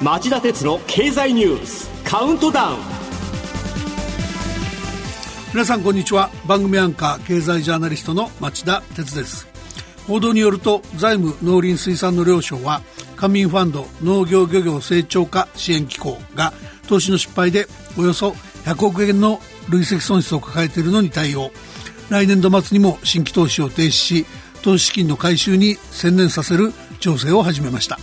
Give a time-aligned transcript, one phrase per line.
[0.00, 2.78] 町田鉄の経済ニュースカウントダウン。
[5.52, 6.30] 皆さんこんにちは。
[6.46, 9.48] 番組アンカー経済ジャーナリストの町田鉄です。
[10.06, 12.80] 報道によると財務農林水産の両省は
[13.16, 16.52] 官民ファンド農業漁業成長化支援機構が
[16.86, 17.66] 投資の失敗で
[17.98, 18.30] およそ
[18.66, 21.50] 100億円の累積損失を抱えているのに対応。
[22.08, 24.26] 来年度末にも新規投資を停止し
[24.62, 27.98] 投資資金の回収に専念させる調整を始めました。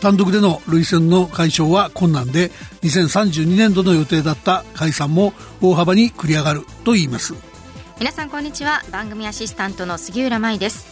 [0.00, 2.50] 単独での累戦の解消は困難で
[2.82, 7.34] 2032年度の予定だった解散も大幅に繰り上がると言います。
[7.98, 8.82] 皆さんこんにちは。
[8.90, 10.86] 番組アシスタントの杉浦舞です。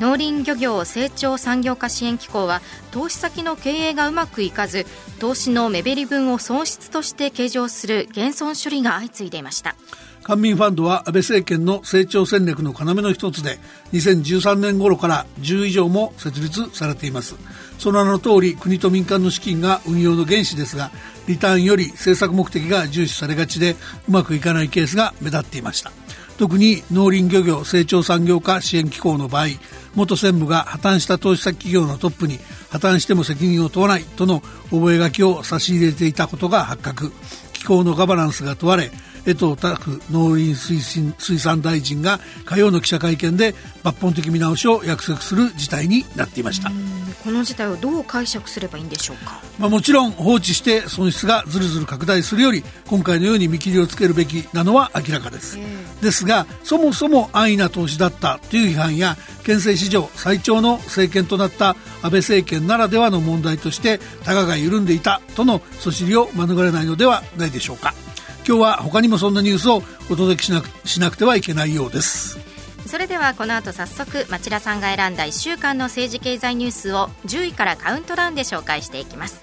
[0.00, 4.86] 農林漁業成長産業化支援機構は投資先の経営がうまくいかず
[5.20, 9.76] 投資の目減り分を損失として計上する減損処理が相次いでいました。
[10.22, 13.58] 官民ファンドは安倍政権の成長戦略の要の一つで
[13.92, 17.34] 2013年頃から10以上も設立されています
[17.82, 20.92] その名の通り国と民間の資金が運用の原資ですが
[21.26, 23.74] リターンより政策目的が重視されがちで
[24.06, 25.90] うまくいかないケースが目立っていました。
[26.38, 29.46] 特に農林漁業成長産業化支援機構の場合
[29.96, 32.38] 元専務が破綻した投資先企業のトップに
[32.70, 37.12] 破綻しても責任を問わないとの覚書を差し入れていたことが発覚。
[37.52, 38.92] 機構のガバナンスが問われ
[39.24, 40.54] 江藤拓農林
[41.18, 46.70] 水産大臣が火曜の記者会見で抜本的見直しを約束する事態になっていました。
[47.22, 55.56] この事態をどう解釈すればいいんでしょうか、まあ、もちろん放置して損失がずるずる拡大するより今回のように見切りをつけるべきなのは明らかです。
[56.00, 67.94] ですがそもそも安易な投資だったという批判や憲政史上最長の政権となった安倍政権ならではの問題としてたがが緩んでいたとのそしりを免れないのではないでしょうか
[68.46, 72.38] 今日は他にもそんなニュースをお届けしなくしなくてはいけないようです。
[72.86, 79.40] それではこの後早速町田さんが選んだ1週間の政治経済ニュースを10位からカウントダウンで紹介していきます。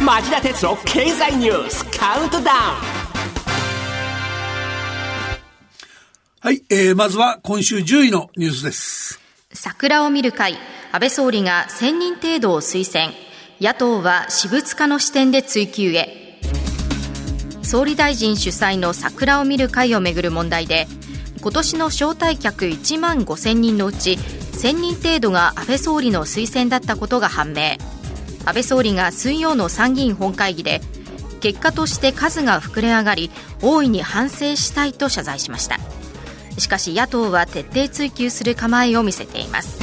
[0.00, 2.54] 町田鉄の経済ニュースカウントダウ
[2.92, 2.96] ン。
[6.40, 9.20] はい、えー、まずは今週10位のニュースです。
[9.52, 10.56] 桜を見る会
[10.92, 13.12] 安倍総理が1000人程度を推薦。
[13.60, 16.38] 野党は私物化の視点で追及へ。
[17.62, 20.86] 総理大臣主催の桜を見る会をめぐる問題で
[21.40, 27.76] 今年の招待客1万5000人のうち1000人程度が安倍総理の推薦だったことが判明。
[28.44, 30.80] 安倍総理が水曜の参議院本会議で
[31.40, 33.30] 結果として数が膨れ上がり
[33.60, 35.78] 大いに反省したいと謝罪しました。
[36.58, 39.75] しかし野党は徹底追及する構えを見せています。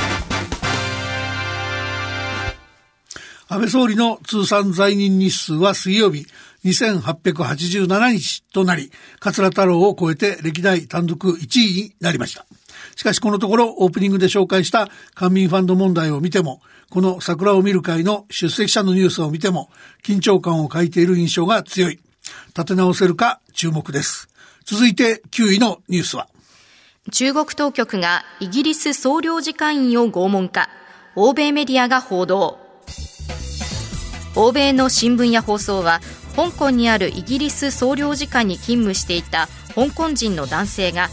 [3.53, 6.25] 安倍総理の通算在任日数は水曜日
[6.65, 12.47] 2887日となり、桂太郎を超えて歴代単独1位になりました。
[12.95, 19.69] しかしこのところオープニングで紹介した官民ファンド問題を見ても、この桜を見る会の出席者のニュースを見ても、
[20.01, 21.99] 緊張感を欠いている印象が強い。
[22.57, 24.29] 立て直せるか注目です。
[24.65, 26.27] 続いて9位のニュースは。
[27.11, 30.71] 中国当局がイギリス総領事館員を拷問か、
[31.15, 32.62] 欧米メディアが報道。
[34.35, 36.01] 欧米の新聞や放送は
[36.35, 41.09] 香港にあるイギリス総領事館に勤務していた香港人の男性が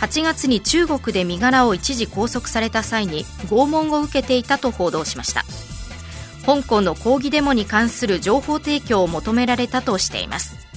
[0.00, 5.44] 8月に中国で身柄を一時拘束された際に拷問を受けていたと報道しました。
[6.46, 10.67] 香港の抗議デモに関する情報提供を求められたとしています。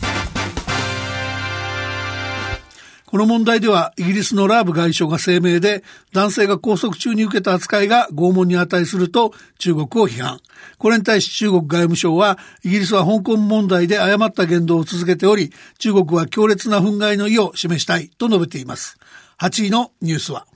[3.12, 5.84] この問題ではイギリスのラーブ外相が声明で
[6.14, 10.40] 男性が拘束中に受けた扱いが拷問に値すると中国を批判。
[10.78, 18.98] これに対し中国外務省はイギリスは香港問題で誤った言動を続けており中国は強烈な憤慨の意を示したいと述べています。
[19.40, 20.48] 8位のニュースは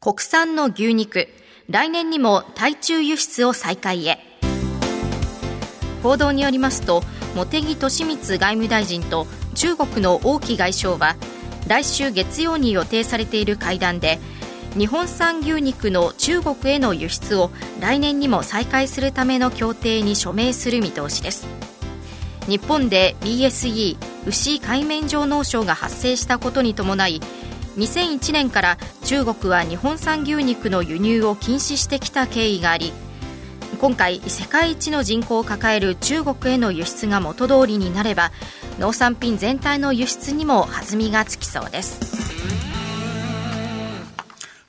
[0.00, 1.28] 国産の牛肉
[1.68, 4.18] 来年にも対中輸出を再開へ
[6.02, 7.04] 報道によりますと
[7.36, 11.14] 茂木敏光外務大臣と中国の王毅外相は
[11.70, 14.18] 来週月曜に予定されている会談で
[14.76, 21.46] 日本産牛肉の中国への輸出を来年にも再開するための協定に署名する見通しです。
[22.48, 23.96] 日本で BSE
[24.26, 27.20] 牛海面上農症が発生したことに伴い
[27.76, 32.92] 2001年から中国は日本産牛肉の輸入を禁止してきた経緯があり
[33.80, 38.32] 今回世界一の人口を抱える中国への輸出が元通りになれば
[38.80, 42.00] 農産品全体の輸出にも弾みがつきそうです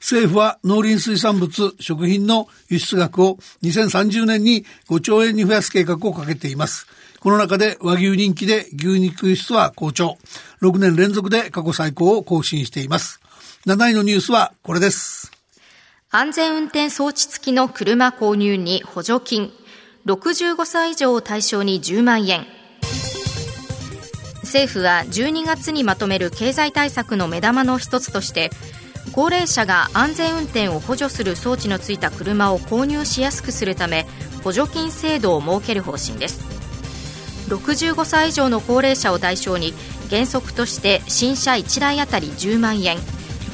[0.01, 6.85] 政府は農林水産物、食品の輸出額を2030年に5兆円に増やす計画をかけています。
[7.21, 10.17] この中で和牛人気で牛肉輸出は好調。
[10.61, 13.21] 6年連続で過去最高を更新しています。
[13.67, 15.31] 7位のニュースはこれです。
[16.09, 19.53] 安全運転装置付きの車購入に補助金。
[20.07, 22.45] 65歳以上を対象に10万円。
[24.51, 28.49] 政府は12月にまとめる経済対策の目玉の一つとして
[29.13, 34.05] 高齢者が安全運転を補助する装置のついた車を購入しやすくするため
[34.43, 36.41] 補助金制度を設ける方針です。
[37.47, 39.73] 65歳以上の高齢者を対象に
[40.09, 42.97] 原則として新車1台当たり10万円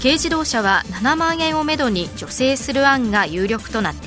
[0.02, 4.06] 軽自動車は7万円をめどに助成する案が有力となって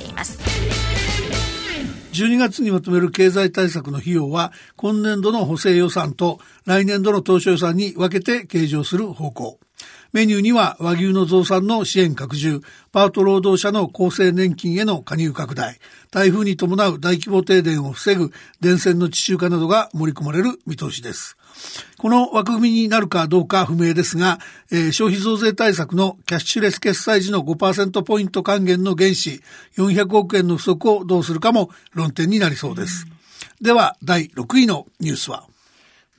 [2.11, 9.59] 12月にまとめる経済対策の費用は今年度の補正予算と来年度の当初予算に分けて計上する方向
[10.11, 12.59] メニューには和牛の増産の支援拡充、
[12.91, 15.79] パート労働者の厚生年金への加入拡大、
[16.11, 21.37] 台風に伴う大規模停電を防ぐ電線の地中化などが盛り込まれる見通しです。
[21.97, 24.39] この枠組みになるかどうか不明ですが、
[24.71, 29.41] えー、消費増税対策のキャッシュレス決済時の5%ポイント還元の原資
[29.77, 33.05] 400億円の不足をどうするかも論点になりそうです。
[33.61, 35.43] では、第6位のニュースは？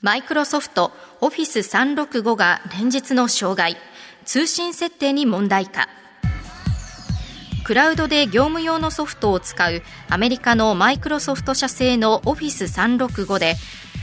[0.00, 3.76] マイクロソフトオフィス365が連日の障害。
[4.24, 5.88] 通信設定に問題か
[7.64, 13.54] クラウドで業務用のソフトを使うアメリカのマイクロソフト社製のオフィス365で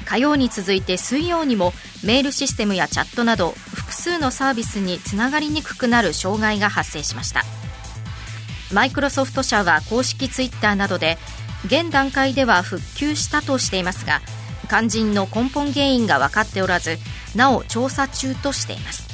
[0.10, 1.72] 火曜に続いて水曜にも
[2.04, 7.44] メールシステムやチャットなど複数のサービスにつながりにくくなる障害が発生しました
[8.74, 11.20] マイクロソフト社は公式ツイッターなどで
[11.68, 14.22] 現段階では復旧したとしていますが
[14.68, 16.98] 肝心の根本原因が分かっておらず
[17.36, 19.08] なお調査中としています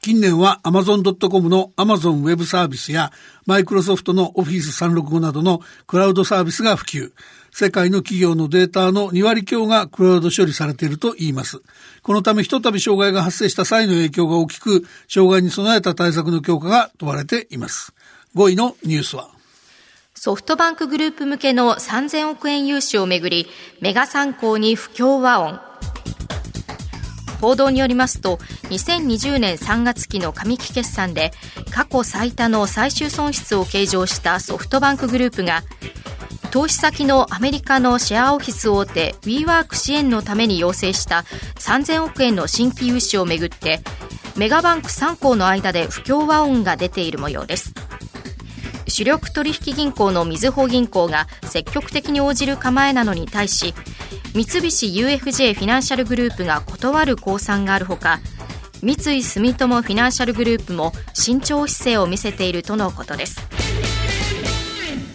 [0.00, 3.12] 近年は Amazon.com の Amazon Web サービスや
[3.46, 7.12] マイクロソフトの Office 365などのクラウドサービスが普及。
[7.60, 11.60] 世界の企業のデータの2割強がクラウド処理されていると言います。
[12.04, 17.92] このためひとたび障害が発生した際の影響が大きく、障害に備えた対策の強化が問われています。
[18.36, 19.30] 5位のニュースは
[20.14, 23.48] ソフトバンクグループ向けの3000億円融資をめぐり、
[23.80, 25.58] メガ参考に不協和音。
[27.40, 28.36] 報道によりますと、
[28.70, 31.32] 2020年3月期の上期決算で、
[31.72, 35.64] 過去最多の最終損失を計上したソフトバンクグループが、
[36.50, 41.24] 投資先のアメリカのシェアオフィス大手 WeWork 支援のために要請した
[41.56, 43.80] 3000億円の新規融資をめぐって
[44.36, 47.74] メガバンク3行の間で不協和音が出ている模様です。
[48.88, 53.74] 主力取引銀行のみずほ銀行が積極的に応じる構えなのに対し
[54.34, 58.18] 三菱 UFJ フィナンシャルグループが断る公算があるほか
[58.82, 63.57] 三井住友フィナンシャルグループも慎重姿勢を見せているとのことです。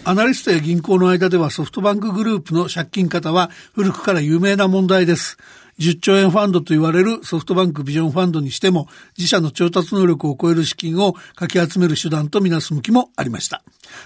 [0.06, 5.38] アナリストや銀行の間ではソフトバンクグループの借金方は古くから有名な問題です。
[5.78, 8.86] 10兆円ファンドと言われるソフトバンクビジョンファンドにしても
[9.16, 13.62] 自社の調達能力を超える資金をかき集める手段とみなす向きもありました。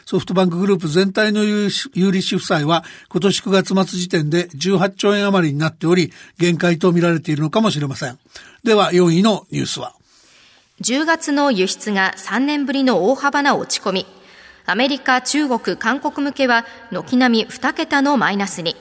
[0.06, 1.68] ソフトバンクグループ全体の有
[2.12, 8.20] 利子負債は今年9月末時点で18兆円余りになっており限界と見られているのかもしれません。
[8.62, 9.94] では4位のニュースは
[10.80, 14.17] 10月の輸出が3年ぶりの大幅な落ち込み。
[14.70, 18.76] アメリカ、中国、韓国向けは軒並み2桁のマイナスに。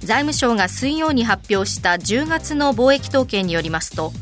[0.00, 4.12] 財務省が水曜に発表した10月の貿易統計によりますと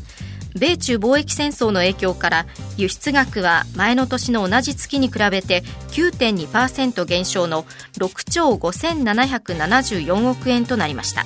[0.57, 2.45] 米中貿易戦争の影響から
[2.77, 7.63] 輸出額は前の年の同じ月に比べて9.2%減少の
[7.97, 11.25] 6兆5774億円となりました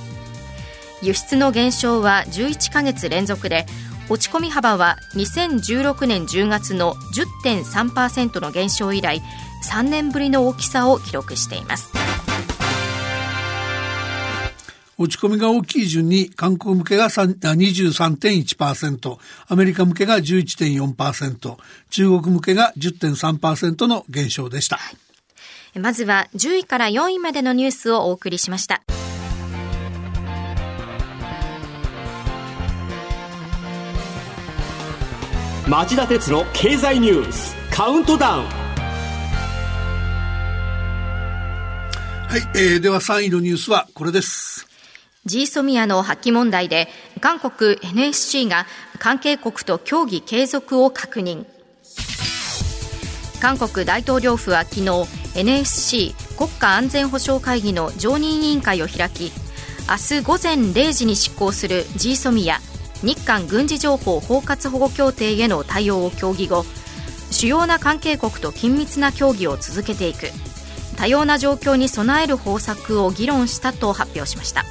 [1.02, 3.66] 輸出の減少は11ヶ月連続で
[4.10, 6.96] 落ち込み幅は2016年10月の
[7.44, 9.22] 10.3%の減少以来
[9.70, 11.92] 3年ぶりの大きさを記録しています
[14.98, 21.58] 落ち込みが大きい順に韓国向けが23.1%、アメリカ向けが11.4%、
[21.90, 24.80] 中国向けが10.3%の減少でした。
[25.78, 28.84] まずは10位から4位までのニュースをお送りしました。
[35.68, 38.44] 町田鉄の経済ニュースカウントダウン。
[38.44, 38.50] は
[42.38, 44.68] い、えー、では3位のニュースはこれです。
[45.26, 46.88] ジーソミアの破棄問題で
[47.20, 48.68] 韓国 NSC が
[49.00, 51.48] 関係国と協議継続を確認。
[53.42, 59.32] 韓国大統領府は昨日 NSC 国家安全保障会議の常任委員会を開き
[59.90, 62.60] 明日午前0時に執行する g ソミア
[63.04, 66.66] 日韓軍事情報包括保護協定への対応を協議後
[67.32, 70.32] 主要な関係国と緊密な協議を続けていく。
[70.96, 74.64] 多様な状況に備える方策を議論したと発表しました。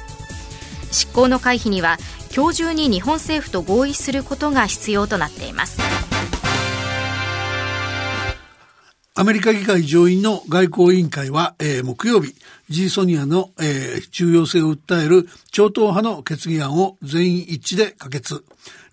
[0.91, 1.97] 執行の回避には
[2.35, 5.79] 今日中に日本政府と合意することが必要となっています。
[9.17, 12.35] アメリカ議会上院の外交委員会は、えー、木曜日、
[12.69, 18.43] ジーソニアの、えー、重要性を訴える超党派の決議案を全員一致で可決。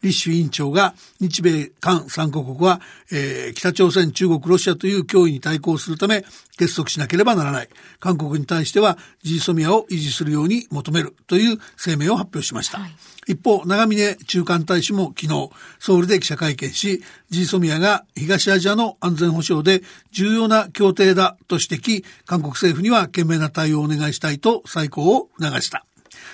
[0.03, 2.81] 李主委員長が日米韓3カ国は、
[3.13, 6.25] えー、北朝鮮、中国、ロシアという脅威に対抗するため
[6.59, 7.69] 結束しなければならない。
[8.01, 12.79] 韓国に対しては G ソミアを維持するように求めるという声明を発表しました。
[12.79, 12.95] はい、
[13.29, 25.85] 一方、長峰中間大使も昨日、ソウルで記者会見し、G ソミアが東アジアの安全保障で重要な協定だと指摘、韓国政府には懸命な対対応をお願いしたいと再考を促した。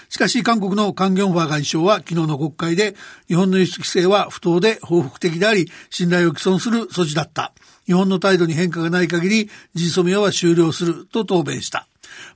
[0.09, 2.95] しかし韓国のカン・ギョンファ外相は昨日の国会で
[3.27, 7.53] 日本の輸出規制は不当で報復的であり信頼を毀損する措置だった。
[7.87, 11.87] 日本の態度に変化がない限り事実名は終了すると答弁した。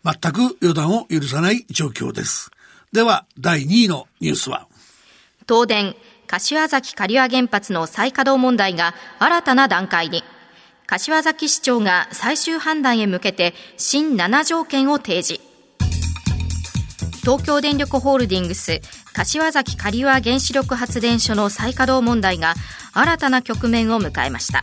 [0.04, 2.50] 全く予断を許さない状況です。
[2.92, 4.68] では第2位のニュースは
[5.48, 5.96] 東電
[6.26, 10.22] 柏崎刈羽原発の再稼働問題が新たな段階に
[10.86, 15.40] 柏崎市長が最終判断へ向けて新7条件を提示。
[17.22, 18.80] 東京電力ホールディングス
[19.12, 22.54] 柏崎刈羽原子力発電所の再稼働問題が
[22.92, 24.62] 新たな局面を迎えました。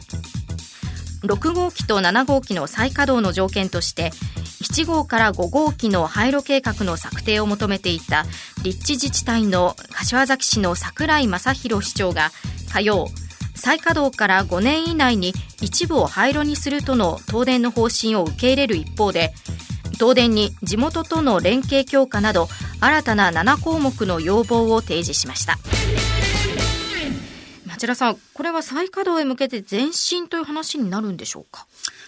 [1.24, 4.12] 6号機と7号機の再稼働の条件として
[4.62, 8.26] 7号から5号機の廃炉計画の策定を求めていた
[8.64, 12.32] 立地自治体の柏崎市の櫻井正宏市長が
[12.72, 13.08] 火曜
[13.60, 19.34] 再稼働から5年以内に一部を廃炉にするとの東電の方針を受け入れる一方で
[19.94, 22.48] 東電に地元との連携強化など
[22.80, 25.58] 新たな7項目の要望を提示しました。
[27.68, 31.66] 町田さんこれは再稼働へ向けて前進という話になるんでしょうか？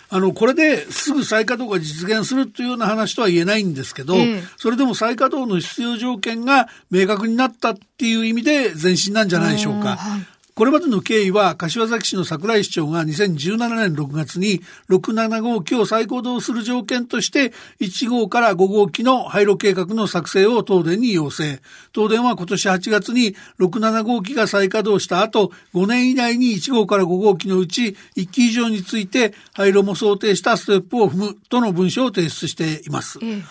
[0.10, 9.96] あの、これですぐ再稼働が実現するというような話とは言えないんですけど、えー、それでも再稼働の必要条件が明確になったっていう意味で前進なんじゃないでしょうか。
[9.96, 10.26] はい、
[10.62, 21.60] これまでの経緯は、柏崎市の桜井市長が2017年6月に67号機を再稼働する条件として、1号から5号機の廃炉計画の作成を東電に要請。
[21.96, 33.18] 東電は今年8月に67号機が再稼働した後、5年以内に1号から5号機のうち1機以上について廃炉も想定したステップを踏むとの文書を提出しています。
[33.24, 33.42] え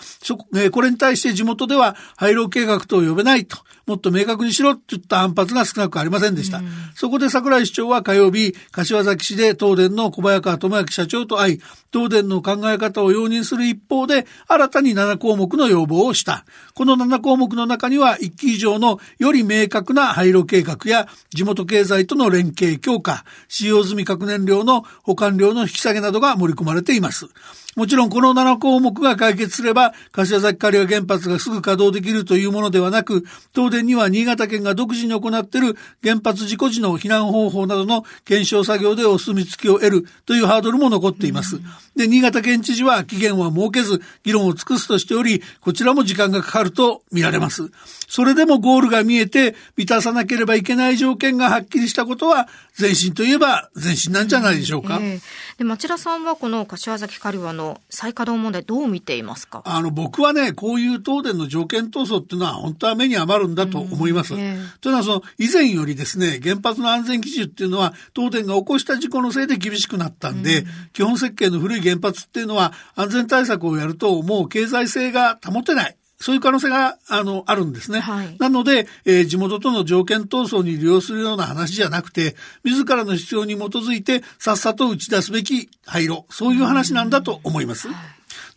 [0.55, 6.59] え、これに対して地元では廃炉計画と呼べないと、もっと明確にしろといった反発が少なくありませんでした。
[6.59, 16.45] うんそこで桜井市長は火曜日、柏崎市で東電の小早川智明社長と会い、東電の考え方を容認する一方で、新たに7項目の要望をした。
[16.75, 27.29] この7項目の中には、1期以上のより明確な廃炉計画や、地元経済との連携強化、使用済み核燃料の保管量の引き下げなどが盛り込まれています。
[27.75, 33.23] もちろんこの7項目が解決すれば、柏崎刈羽原発がすぐ稼働できるというものではなく、
[33.55, 41.61] 東電には新潟県が独自に行っている原発事故時の避難方法などの検証作業でお墨付きを得るというハードルも残っています。
[41.95, 47.71] で、新潟県知事は期限は設けず、議論を尽くすとしており、こちらも時間がかかると見られます。
[48.09, 52.49] それでもゴールが見えて、満たさなければいけない条件がはっきりしたことは、
[52.79, 54.99] 前進といえば前進なんじゃないでしょうか。
[55.01, 55.21] えー、
[55.57, 59.61] で町田さんはこの柏崎刈羽の再稼働問題どう見ていますか？
[59.65, 64.33] あの僕はねこういう東電の条件闘争っていうのは本当は目に余るんだと思います。
[64.33, 75.95] うんえー、というのはその以前よりですね原発の安全基準っていうのは東電が起こした事故のせいで厳しくなったんで、うん、基本設計の古い原発っていうのは安全対策をやるともう経済性が保てない。
[76.21, 77.99] そういう可能性が、あの、あるんですね。
[77.99, 86.25] はい、なので、えー、地元との条件闘争に利用するような話じゃなくて、自らの必要に基づいて、さっさと打ち出すべき廃炉。
[86.29, 87.87] そういう話なんだと思います。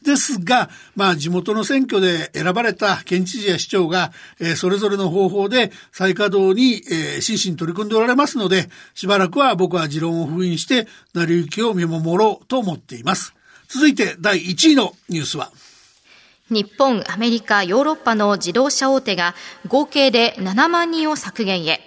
[0.02, 13.34] ですが、まあ、地元の選挙で選ばれた県知事や市長が、えー、それぞれの方法で再稼働に、えー、真摯に取り組んでおられますので、しばらくは僕は持論を封印して、成り行きを見守ろうと思っています。
[13.68, 15.50] 続いて第1位のニュースは、
[16.54, 19.34] 日本、アメリカ、ヨーロッパの自動車大手が
[19.66, 21.80] 合計で7万人を削減へ。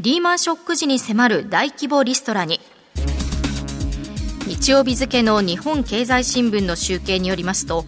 [0.00, 2.60] リーマンショック時に迫る大規模リストラに。
[4.46, 7.84] 日曜日付の日本経済新聞の集計によりますと、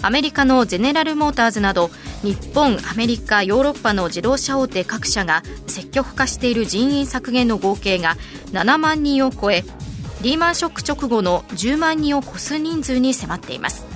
[0.00, 1.90] アメリカのゼネラルモーターズなど
[2.22, 8.16] 日本、アメリカ、ヨーロッパの自動車大手各社が積極化している人員削減の合計が
[8.52, 9.62] 7万人を超え
[10.22, 13.95] リーマンショック直後の10万人を超す人数に迫っています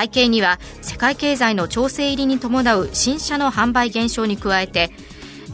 [0.00, 4.90] 背景には世界経済の調整入りに伴う新車の販売減少に加えて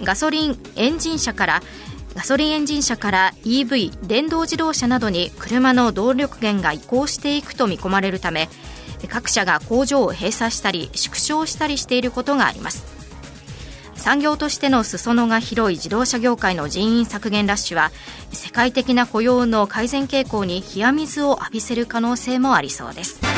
[0.02, 1.62] ガソリンエンジン車から
[2.14, 8.48] ガソリンエンジン車から EV 電動自動車などに車の動力源が移行していくと見込まれるため
[9.08, 12.94] 各社が工場を閉鎖したり縮小したりしていることがあります。
[14.04, 17.90] 産業としての裾野が広い自動車業界の人員削減ラッシュは
[18.32, 23.33] 世界的な雇用の改善傾向に冷や水を浴びせる可能性もありそうです。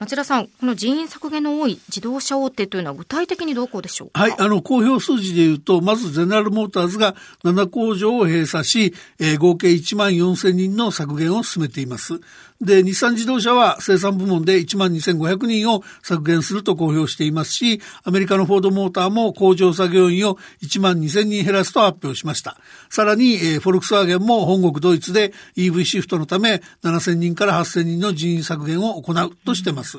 [0.00, 4.22] 町田さん、この人員削減の多い自動車大手というのは具体的にどうこうでしょうか？
[4.22, 7.14] はい、あの、公表数字で言うと、まずゼネラルモーターズが
[7.44, 12.18] 7工場を閉鎖し、えー、合計1万4000人の削減を進めています。
[12.60, 22.58] で、日産自動車は生産部門で1万2500人を削減すると公表していますし、アメリカのフォードモーターも工場作業員を1万2000人減らすと発表しました。
[22.90, 29.98] さらに、えー、フォルクスワーゲンも本国ドイツで EV シフトのため7000人から8000人の人員削減を行うとしてます。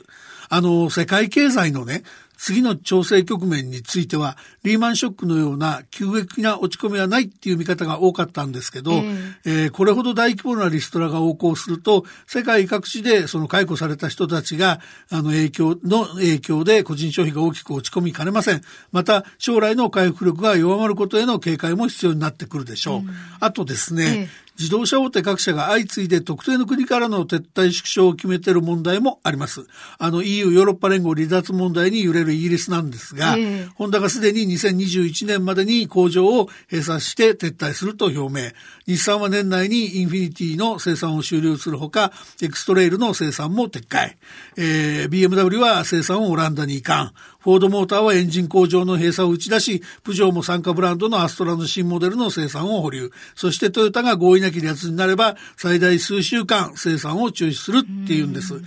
[0.54, 2.04] あの、世界経済のね、
[2.42, 14.80] 次の調整局面については、リーマンショックのような急激な落ち込みはないっていう見方が多かったんですけど、えー、えー、これほど大規模なリストラが横行すると、世界各地でその解雇された人たちが、
[15.12, 18.64] あの影響の影響で個人消費が大きく落ち込みかねません。
[18.92, 22.98] また、将来の回復力が弱まることへの警戒も必要になってくるでしょう。
[23.02, 29.66] うん、あとですね、えー自動車大手各社が相次いで特定の国からの撤退縮小を決めている問題もあります。
[29.98, 38.52] あの EU ヨーロッパ連合離脱問題に揺れるイギリスなんですが、えー、ホンダがすでに2021年までに工場を閉鎖して撤退すると表明。
[38.86, 42.12] 日産は年内にインフィニティの生産を終了するほか、
[42.44, 44.18] エクストレイルの生産も撤回。
[44.58, 47.14] えー、BMW は生産をオランダに移管。
[47.42, 53.12] フォードモーターはエンジン工場の閉鎖を打ち出し、プジョーも参加ブランドのアストラの新モデルの生産を保留。
[53.36, 58.62] そしてトヨタが合意なき離脱になれば、最大数週間生産を中止するっていうんです。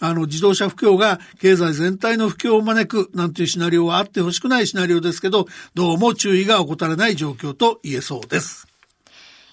[0.00, 8.66] あの、自動車不況が経済全体の不況を招くなんていうシナリオはあってほしくないシナリオですけど、どうも注意が怠れない状況と言えそうです。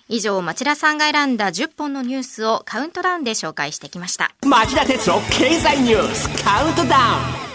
[0.09, 4.33] 以上、町田さんが選んだ10本のニュースをカウントダウンで紹介してきました。
[4.45, 6.97] 町田哲夫経済ニュースカウントダ
[7.41, 7.46] ウン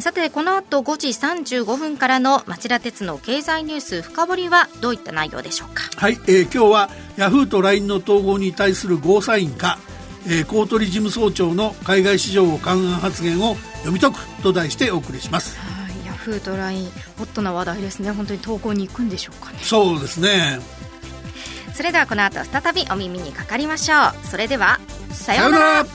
[0.00, 5.82] さて、この後5時35分からの町田鉄の経済ニュース深掘りはどういった内容でしょうか？
[5.96, 9.78] はい、えー、今日はヤフーと LINE の統合に対するゴーサインか、
[10.26, 15.58] えー、公取事務総長の海外市場を勘案発言を読み解くと題してお送りします。
[16.06, 16.84] ヤフーと LINE
[17.18, 18.10] ホットな話題ですね。
[18.10, 19.58] 本当に統合に行くんでしょうかね。
[19.62, 20.60] そうですね。
[21.74, 24.26] それではこの後再びお耳にかかりましょう。
[24.26, 24.80] それでは
[25.12, 25.86] さようなら。